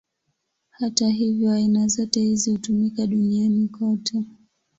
[0.69, 4.23] Hata hivyo, aina zote hizi hutumika duniani kote.